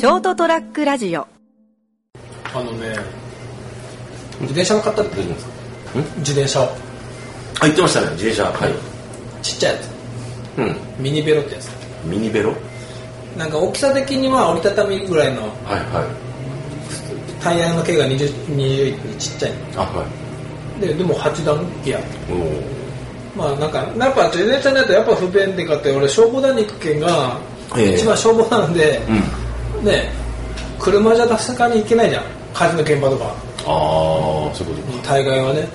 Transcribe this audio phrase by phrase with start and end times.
[0.00, 1.28] ショートトラックラジオ。
[2.54, 2.96] あのね
[4.40, 5.52] 自転車を買ったって大丈夫ですか。
[6.20, 6.64] 自転車を。
[6.64, 6.68] あ
[7.64, 8.44] 言ってましたね自転車。
[8.44, 8.72] はい。
[9.42, 9.90] ちっちゃいやつ。
[10.56, 10.76] うん。
[11.04, 11.70] ミニベロってやつ。
[12.06, 12.54] ミニベロ？
[13.36, 15.42] なんか大きさ的には折りたたみぐらいの。
[15.42, 15.50] はい
[15.92, 17.42] はい。
[17.42, 19.52] タイヤの径が 20, 20ちっちゃい。
[19.76, 20.06] あは
[20.80, 22.62] ででも8段ギアいおお
[23.36, 27.38] まあなんかやっぱ自転車ないとやっぱ不便でかって俺消防団に行く件が
[27.76, 27.96] ええ。
[27.96, 29.39] 一番消防なんで、うん
[29.82, 30.10] ね
[30.78, 32.24] 車じゃ確かに行けないじゃん。
[32.54, 33.24] 火事の現場とか。
[33.26, 35.08] ああそういうことか。
[35.08, 35.68] 大概はね。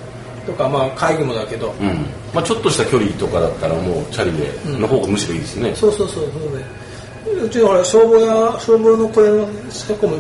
[0.46, 2.06] とかまあ会議もだけど、うん。
[2.34, 5.76] まあちょっとした距離とかだったらもうチャリでの方がむしろいいですね。
[5.76, 7.42] そうそうそうそうで。
[7.42, 10.18] うちほら消防や消防の小屋の近くも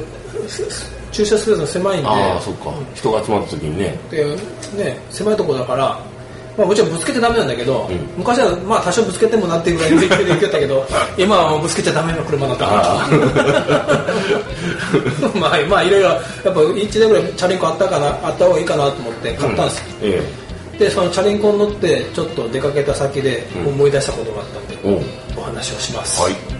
[1.11, 2.07] 駐車スペースが狭いんで。
[2.07, 2.71] ああそっか。
[2.93, 3.97] 人が集まった時にね。
[4.09, 4.25] で
[4.77, 5.99] ね狭いところだから、
[6.57, 7.97] まあ、もちろんぶつけてダメなんだけど、うん。
[8.17, 10.85] 昔はまあ多少ぶつけてもなっていうぐらいの勢いで行けたけど
[11.17, 12.81] 今はもうぶつけちゃダメな車だったから
[15.39, 20.21] まあまあいろいろやっぱ1年ぐらいチャリンコあったかなあった方がいいかなと思って買ったんですよ、え
[20.79, 25.05] でそのチャリンコに乗ってちょっと出かけた先でうん思い出したことがあったんで、
[25.37, 26.54] お話をします、はい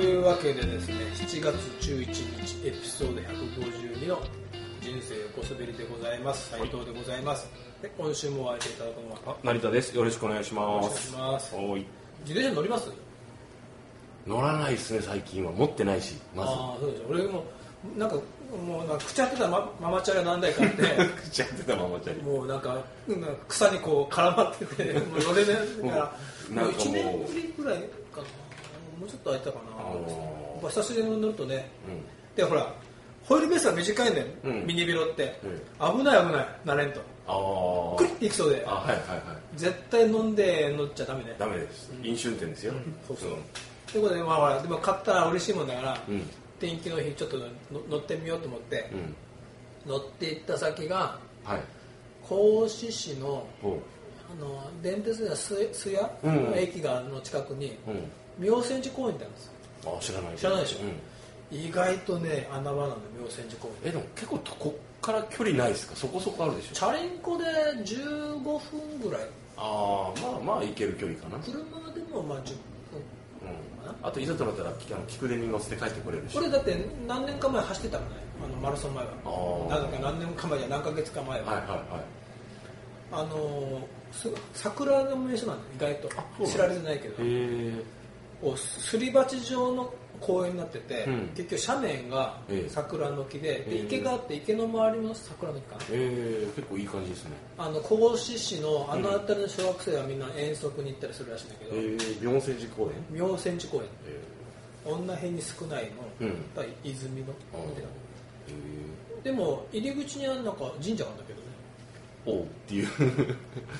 [0.00, 2.06] いうわけでですね7月11
[2.62, 4.20] 日エピソード152の
[4.80, 6.50] 人生横滑りでございます。
[6.50, 7.48] 斉藤でございます、
[7.82, 9.94] で今週もお会いしていただくのはあ成田です。
[9.96, 11.54] よろしくお願いしお願いますします。
[11.56, 11.84] おい。
[12.26, 12.90] 自転車乗ります？
[14.26, 15.52] 乗らないですね最近は。
[15.52, 16.50] 持ってないしまず。
[16.50, 17.44] ああそうです俺も
[17.96, 18.16] なんか
[18.66, 20.82] もうなんか口当てたマママチャリ何台かあって
[21.22, 25.72] 口たままチャリもうなんかうんなんか草にこう絡まっててもう乗れないから。
[25.82, 26.72] もうもうなんかもう。
[26.72, 27.78] 1年ぶりぐらい
[28.12, 28.24] かな
[28.98, 29.64] もうちょっと空いたかな。
[29.78, 30.00] あー。
[30.00, 31.70] やっぱ久しぶりに乗るとね。
[31.88, 32.36] うん。
[32.36, 32.72] でほら
[33.24, 34.14] ホイールベースが短いん。
[34.14, 34.66] だよ、うん。
[34.66, 35.98] ミニビロって、うん。
[35.98, 36.46] 危ない危ない。
[36.64, 37.00] 慣れんと。
[37.30, 38.56] あクリッていきそうで。
[38.56, 38.98] はいはいはい。
[39.56, 41.36] 絶対飲んで乗っちゃダメね。
[41.38, 41.92] ダメです。
[42.02, 42.72] 飲酒運転ですよ。
[43.06, 43.30] そうそう。
[43.92, 46.22] ということでまあほらでも買ったら嬉しいもんだから、うん。
[46.58, 47.44] 天気の日ちょっとの
[47.90, 48.90] 乗ってみようと思って
[49.86, 49.90] う、ん。
[49.90, 51.60] 乗って行った先がはい。
[52.26, 53.66] 甲子市のあ
[54.42, 56.50] の電鉄では須須谷うん。
[56.50, 57.76] の駅がの近くに
[58.38, 59.52] うん妙泉寺公園ってあるんですよ。
[59.98, 60.36] あ知らない。
[60.36, 60.78] 知らないでしょ？
[61.52, 61.58] うん。
[61.58, 63.88] 意外とね穴場なんだよ妙泉寺公園。
[63.88, 65.96] えでも結構こっから距離ないですか？
[65.96, 66.74] そこそこあるでしょ？
[66.74, 67.44] チャリンコで
[67.84, 69.22] 15分ぐらい。
[69.56, 71.38] ああまあまあ行ける距離かな。
[71.42, 71.54] 車
[71.92, 72.54] でもまあ10分
[73.42, 74.06] うん。
[74.06, 74.72] あといざとなったら
[75.08, 76.34] 菊伝に乗せて帰ってこれるし。
[76.34, 76.76] これだって
[77.06, 78.10] 何年か前走ってたのね。
[78.44, 79.10] あのマラソン前は。
[79.68, 81.80] なんか何年か前じゃ何ヶ月か前は、はいはいはい。
[83.10, 83.80] あの
[84.12, 86.46] す桜の名所なんだよ意外と。
[86.46, 87.14] 知られてないけど
[88.42, 91.28] へえこうすり鉢状の公園になってて、うん。
[91.36, 92.68] 結局斜面がええ。
[92.68, 93.84] 桜の木で,、でええ。
[93.84, 95.82] 池があって池の周りも桜の木かな。
[95.92, 97.30] えー、結構いい感じですね。
[97.56, 103.16] あの甲子市のあの辺りの小学生はみんな遠足に行ったりするらしいんだけど、えー、妙泉寺公園？
[103.16, 103.84] 妙泉寺公園。
[104.06, 104.20] え
[104.84, 106.26] 女辺に少ないの、うん。
[106.28, 107.92] やっぱり泉のあーみたいなー、
[109.20, 111.46] えでも入り口にはなんか神社があるんだけどね。
[112.26, 112.88] ー、おうっていう。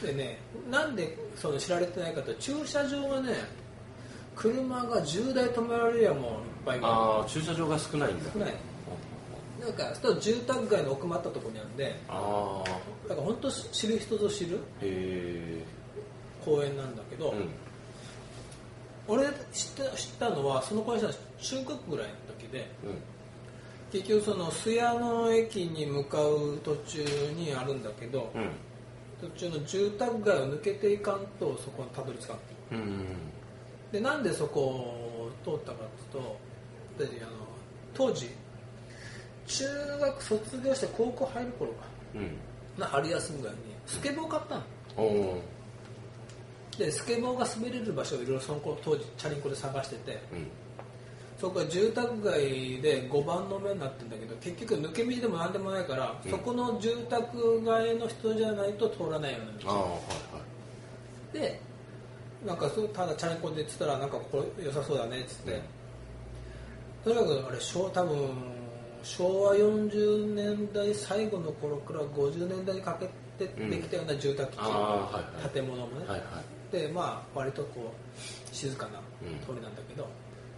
[0.06, 0.38] でね
[0.70, 3.32] なんでその知られてないかと駐車場がね
[4.38, 6.30] 車が10台止められるやもういっ
[6.64, 8.30] ぱいああ駐車場が少ないんだ。
[8.32, 8.54] 少ない。
[9.60, 11.96] なんかちょっと住宅街の奥まったところにあるんで。
[12.08, 15.64] ああだから本当知る人ぞ知るえ
[16.44, 17.48] 公園なんだけど、ー、うん。
[19.08, 19.32] 俺知っ
[19.76, 21.10] た知ったのはその公園は
[21.40, 22.94] 中学ぐらいの時でうん。
[23.90, 27.02] 結局その須谷の駅に向かう途中
[27.34, 28.50] にあるんだけど、うん。
[29.20, 32.36] 途中の住宅街を抜けていかんとそこにたどり着かん
[32.70, 33.06] うん
[33.92, 37.30] でなんでそこを通ったかっていうとであの
[37.94, 38.28] 当時
[39.46, 39.64] 中
[40.00, 41.78] 学卒業して高校入る頃か。
[42.14, 42.36] うん。
[42.78, 44.62] な春休みぐらいにスケボー買ったの。
[46.78, 50.12] でスケボーが滑れる場所をいろいろその頃当時チャリンコで探してて。
[50.32, 50.46] うん。
[51.40, 56.30] そこが住宅街で5番の目になってるんだけど結局抜け道でも何でもないから、うん。
[56.30, 59.98] そこの住宅街の人じゃないと通らないような道はいは
[61.32, 61.38] い。
[61.38, 61.60] で
[62.46, 65.60] なんかそうただチャリンコで言ってたらなんかここ良さそうだねっつって、
[67.04, 68.30] とにかくあれ昭多分
[69.02, 73.06] 昭和40年代最後の頃から50年代にかけ
[73.44, 75.50] てうんできたような住宅地、ああはいはい。
[75.50, 76.26] 建物もね、はいは
[76.70, 76.72] い。
[76.72, 79.38] でまあ割とこう静かなうん。
[79.40, 80.08] 通りなんだけど、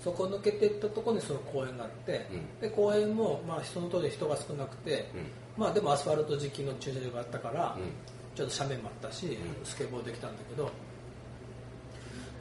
[0.03, 2.61] そこ抜けていったところにその公園があって、うん。
[2.61, 5.63] で公園もまあその当時人が少なくて、うん。
[5.63, 7.93] まあでもアスファルト時期の駐車場があったから、うん。
[8.35, 9.39] ちょっと斜面もあったし、ん。
[9.65, 10.71] スケボーできたんだけど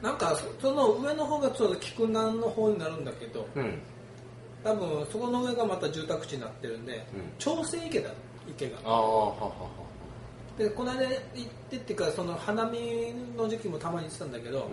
[0.02, 3.78] なんかそその上の方がちょうど菊南の方になるんだけどうん。
[4.62, 7.02] 多分そこの上がまた住宅地になってるんで、うん。
[7.38, 8.10] 朝鮮池だ
[8.48, 8.78] 池が。
[8.84, 9.52] ああははは。
[10.58, 11.14] でこの間行っ
[11.70, 12.78] てっていうかその花見
[13.36, 14.68] の時期もたまに行ってたんだけど、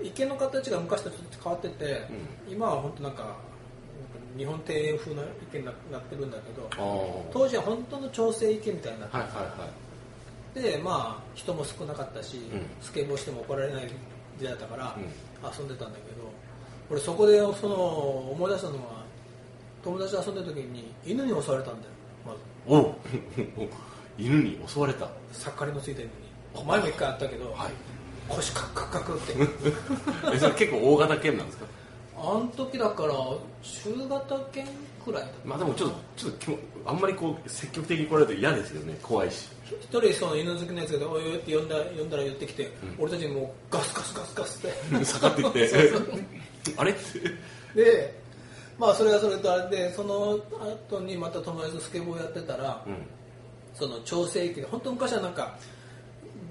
[0.00, 0.06] うん。
[0.06, 2.06] 池の形が昔とちょっと変わってて、
[2.48, 3.36] 今は本当なんか
[4.36, 6.68] 日本庭園風の池にななってるんだけど
[7.32, 9.66] 当時は本当の調整池みたいになってはいは
[10.56, 12.40] いて、でまあ人も少なかったし、ん。
[12.82, 13.88] スケボーしても怒られない
[14.38, 15.02] 時代だったから、うん。
[15.58, 16.24] 遊んでたんだけど
[16.90, 17.74] 俺そこでその
[18.32, 19.04] 思い出したのは
[19.82, 21.92] 友達と遊んでる時に犬に襲われたんだよ
[22.26, 22.38] まず。
[22.66, 22.94] おう。
[24.18, 25.08] 犬に襲われた。
[25.32, 26.64] 盛りのついた犬に。
[26.66, 27.72] 前も一回あったけど、はい。
[28.28, 29.32] 腰カッカッカクって。
[30.34, 31.66] えそれ結構大型犬なんですか？
[32.26, 33.14] あの時だから
[33.62, 34.66] 中型犬
[35.04, 38.98] くらいだまあでもちょっとちょっとあんまりこう積極的に来られると嫌ですよね。
[39.02, 39.48] 怖いし。
[39.80, 45.04] 一人その犬好きのやつが「おいおい」って呼んだ呼んだら寄ってきて、俺たちにもうガスガスガスガスって。
[45.04, 45.92] 下がってきて。
[46.76, 46.92] あれ？
[46.92, 46.94] っ
[47.74, 48.14] てで
[48.78, 50.38] まあそれはそれとあれでその
[50.88, 52.94] 後にまた友達とスケボーやってたら、うん。
[53.74, 55.56] その調整器で本当昔はなんか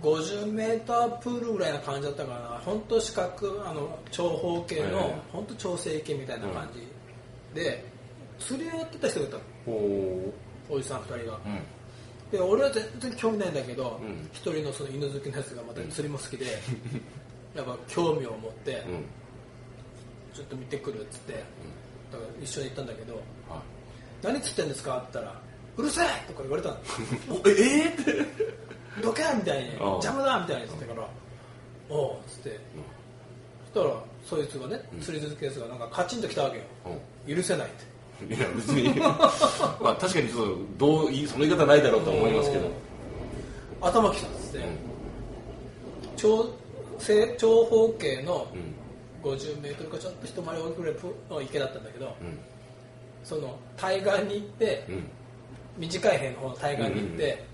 [0.03, 2.47] 50メータープールぐらいな感じだったからな。
[2.63, 5.01] 本当四角あの長方形はいはい。
[5.03, 7.83] の本当調整池みたいな感じ、で
[8.39, 9.41] 釣りをやってた人がいたの。
[10.69, 11.39] おじさん2人が。
[11.45, 11.59] うん。
[12.31, 14.27] で俺は全然興味ないんだけどうん。
[14.33, 16.45] 一、人のその犬好きのやつがまた釣りも好きで、
[17.55, 19.05] やっぱ興味を持って、うん。
[20.33, 21.43] ちょっと見てくるっつって、だか
[22.17, 23.15] ら一緒に行ったんだけど
[23.49, 23.61] は
[24.23, 24.97] 何釣ってんですか？
[24.97, 25.41] って言ったら
[25.77, 26.05] うるせえ！
[26.27, 26.75] とか言われたの。
[27.47, 27.83] え？
[27.85, 28.11] えーって
[29.01, 31.07] どけみたいに邪魔だみたいに言ってから
[31.89, 32.59] おうっつって。
[33.73, 33.95] そしたら
[34.25, 36.63] そいつがね釣り続けやつがなんかカチンときたわけよ。
[37.27, 37.69] 許せないっ
[38.27, 38.35] て。
[38.35, 38.99] いや別に。
[38.99, 42.69] まあ確かにちょっとどういその言い方ないだろうとは思いますけど。
[43.81, 44.77] 頭きたっつって、うん。
[46.15, 46.49] 長
[46.99, 48.73] 正長方形のうん。
[49.23, 50.95] 50メートルかちょっと一回り大きいぐらい
[51.29, 52.39] の池だったんだけど、うん。
[53.23, 55.03] その対岸に行って、うん。
[55.77, 57.45] 短い辺の方の対岸に行って、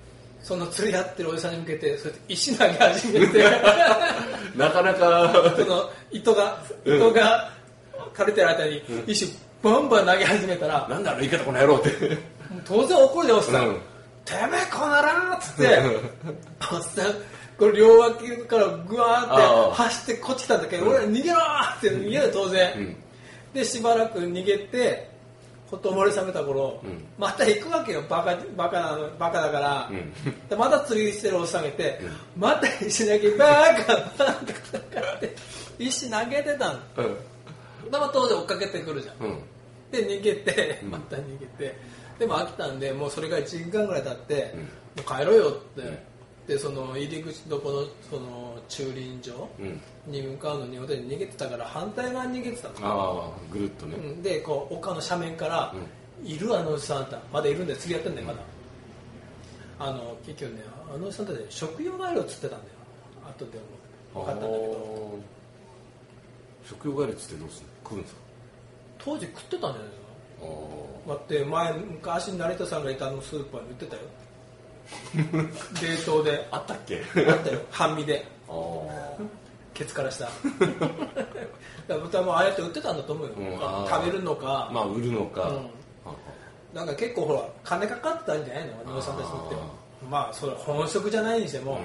[0.41, 3.43] その釣りやってるおじさんに向けてそれで石投げ始めて。
[4.55, 5.53] なかなか。
[5.57, 7.51] その糸が糸が
[8.13, 11.89] 枯れてる間に石バンバン投げ始めたら、なんだあの言い方この野郎って。
[12.65, 13.59] 当然怒るでおっさ。
[13.61, 13.75] ん、うん。
[14.25, 15.79] てめえこの野郎っつって
[16.71, 17.13] おっさん
[17.57, 19.73] これ両脇からグワーってああ。
[19.73, 22.95] 走ってこっち来たんだけど、俺ら逃げろーって逃げる当然、うん。
[23.53, 25.08] でしばらく逃げて
[25.69, 27.05] ほとぼり冷めた頃、うん。
[27.17, 28.01] また行くわけよ。
[28.09, 30.13] バカバカなのバカだから、うん。
[30.49, 31.99] でまた釣りしてるおっさんがいて、
[32.35, 35.35] また石投げバーカバーカバカって
[35.77, 36.79] 石投げてたの。
[36.97, 37.91] うん。
[37.91, 39.15] でまあ当然追っかけてくるじゃん。
[39.25, 39.43] うん。
[39.91, 40.91] で逃げてうん。
[40.91, 41.75] また逃げて。
[42.17, 44.61] でも飽きたんでもうそれが1時間ぐらい経って、うん。
[44.61, 44.67] も
[44.97, 45.97] う帰ろうよって、うん
[46.49, 49.79] でその入り口のこのその駐輪場うん。
[50.11, 52.73] に向かうのに俺逃げてたから反対側に逃げてたの。
[52.81, 53.95] ああぐるっとね。
[53.97, 54.23] うん。
[54.23, 55.71] でこう丘の斜面から
[56.25, 57.19] 「いるあのおじさんあんた。
[57.31, 57.79] まだいるんだよ。
[57.79, 58.39] 釣りやってんだよまだ」
[59.77, 62.71] あの結局ねあのおじさんたち食用ガエルを釣ってたんだよ。
[63.29, 63.59] 後で
[64.15, 65.19] も分かったんだけど。
[66.67, 67.73] 食用ガエルっつってどうするの？
[67.83, 68.21] 食うんですか？
[68.97, 69.81] 当時食ってたんじゃない
[70.41, 70.89] の？
[71.05, 71.09] あ。
[71.09, 74.01] だって前昔成田さんがいたあのスーパーに売ってたよ
[75.15, 77.01] 冷凍でああったっけ？
[77.27, 77.59] あったよ。
[77.71, 78.25] 半身で。
[79.73, 80.29] ケツからした。
[81.87, 85.55] だ豚もああやって売ってたんだと思うよ、うん食べるのか、まあ売るのか、うん。
[86.05, 86.15] あ
[86.73, 88.97] なんか結構ほら金かかってたんじゃないの？
[88.97, 89.55] おじさんたちって。
[89.55, 89.61] は
[90.09, 91.79] まあそれ本職じゃないにしても、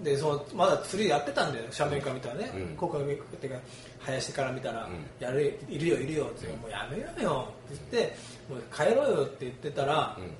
[0.00, 1.64] でそのまだ釣りやってたんだよ。
[1.76, 2.76] 斜面から見たらね、うん。
[2.76, 3.60] ここっていうか
[4.00, 5.06] 林から見たら、うん。
[5.18, 8.16] やるいるよいるよって、もうやめようよって言って
[8.48, 10.30] もう帰ろうよって言ってたら、うん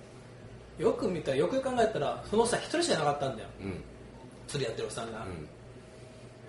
[0.81, 3.49] よく見たらよく考えたらそのおっさん一人しかいなかったんだよ。
[3.61, 3.85] うん。
[4.49, 5.27] 釣りやってるおっさんが、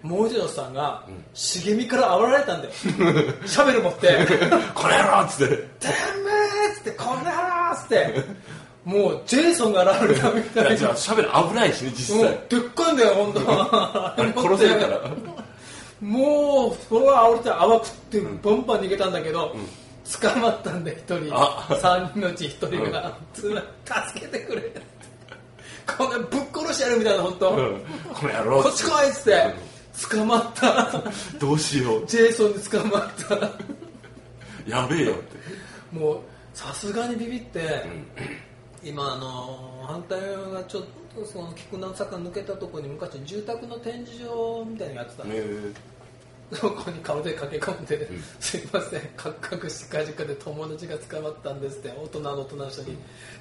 [0.03, 0.09] うん。
[0.09, 1.23] もう一人のおっさんが、うん。
[1.33, 2.73] 茂みから煽られたんだよ。
[3.45, 4.07] シャベル持って。
[4.73, 6.31] この野郎っつって「てめ
[6.65, 8.51] え!」っつって「こんな野郎!」っつって。
[8.83, 10.75] もうジェイソンが現れたみたいな。
[10.75, 13.41] じゃあしゃべる危ないしね実もう際でっかいんだよ本当。
[13.51, 15.01] あれ殺せるから。
[16.01, 19.55] もうそれは煽れて泡食ってバンバン逃げたんだけど、
[20.19, 21.33] 捕まったんで一人。
[21.33, 21.67] あ。
[21.69, 24.71] 3人のうち一人が、助けてくれ。
[25.97, 27.81] こんなぶっ殺してやるみたいな本当、うん。
[28.13, 28.63] この野郎。
[28.63, 29.53] こっち来いっつって。
[30.09, 31.03] 捕まった。
[31.39, 32.05] どうしよう。
[32.07, 33.35] ジェイソンに捕まった。
[34.67, 35.97] やべえよって。
[35.97, 36.19] もう
[36.53, 37.83] さすがにビビって、
[38.83, 40.83] 今あの反対側がちょっ
[41.15, 45.41] とその菊南坂抜けたところに昔住宅の展示場みたいなのやってたの、ね
[46.53, 52.97] そこに顔で駆け込んで、すいません、カクカクしかじかで友達が捕まったんですって、大人の大人の人に、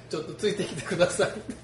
[0.09, 1.55] ちょっとついてきてくださいって。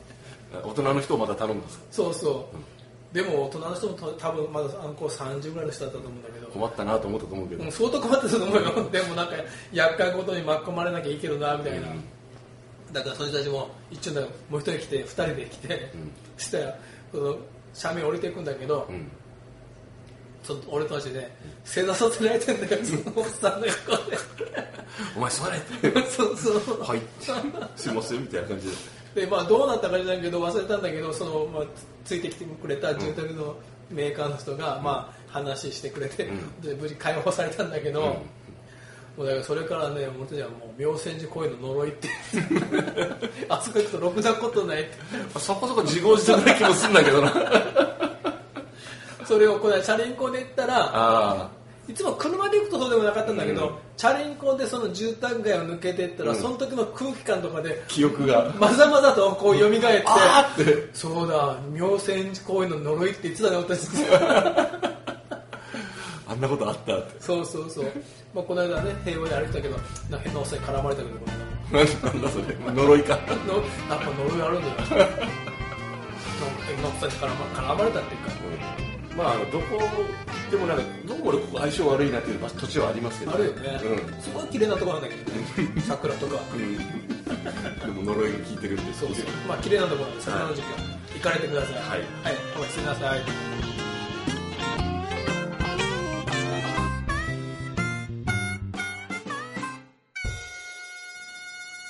[0.63, 1.83] 大人の人をまた頼むんですか？
[1.91, 3.15] そうそう。
[3.15, 8.89] でも大人の人もと多分まだあの子30ぐらいの人だったと思うんだけど、困ったなと思ったと思うけど、うん相当困ってたと思うよ。
[8.89, 9.33] でもなんか、
[9.71, 11.87] 厄介事に巻き込まれなきゃいいけどな、みたいな。
[12.91, 14.13] だからその人たちも一応
[14.49, 15.91] もう一人来て二人で来て、
[16.37, 16.77] そしたら
[17.11, 17.37] その
[17.81, 19.09] 斜面降りていくんだけど、うん
[20.47, 21.29] その俺たちで
[21.65, 22.85] 正座させられてんだよ。
[22.85, 24.17] そのおっさんの横で。
[25.17, 26.09] お前座れって。
[26.09, 26.81] そうそう。
[26.81, 27.01] はい。
[27.75, 28.69] すいませんみたいな感じ
[29.13, 29.25] で。
[29.25, 31.63] でまあどうなったかじゃないけど忘れたんだけどその、まあ、
[32.05, 33.57] つついてきてくれた住宅の
[33.89, 36.61] メーカーの人が、まあ話してくれて、うん。
[36.61, 38.01] で無事解放されたんだけど、
[39.17, 42.07] もうだからそれからね俺たちはもう妙泉寺公園の呪いって。
[43.49, 44.91] あそこ行くとろくなことないって。
[45.39, 47.86] そこそこ自業自得な気もするんだけどな
[49.27, 51.51] それをこれチャリンコで行ったらあ
[51.87, 53.75] いつも車で行くとそうでもなかったんだけど、うん。
[53.95, 56.35] チャリンコでその住宅街を抜けていったら、うん。
[56.35, 58.53] その時の空気感とかであ記憶が。
[58.59, 59.81] まざまざとこう蘇って っ
[60.65, 60.89] て。
[60.93, 63.49] そうだ妙泉寺公園の呪いって言ってた。
[63.51, 63.87] ね 私
[66.27, 67.21] あんなことあったって。
[67.21, 67.85] そうそうそう、
[68.33, 69.77] まあ、この間ね平和で歩いたけど
[70.09, 71.15] な変なおっさんに絡まれたけど
[71.77, 72.43] なんだそれ。
[72.73, 73.15] 呪いか。
[73.15, 74.73] のやっぱ呪いあるんだよ。
[76.67, 78.86] 変なおっさんに絡ま絡まれたっていうか
[79.17, 79.65] まあどこ
[80.51, 83.33] でもなんかどこも俺ここ相性悪いなっていう場所土地はありますけど。
[83.33, 84.21] あるよね、うん。
[84.21, 85.43] すごい綺麗なところなんだけどね。
[85.81, 86.39] 桜とか。
[86.53, 86.83] うん、で
[87.87, 89.25] も呪いが効いてるんでそうそう。
[89.47, 90.77] まあ綺麗なところなんで桜の時期は。
[91.15, 91.73] 行かれてください。
[91.73, 91.85] はい。
[91.89, 92.01] はい、
[92.55, 93.21] お待ちください。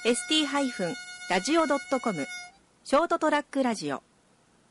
[0.06, 2.28] ST-radio.com
[2.86, 4.02] ショートトラックラジオ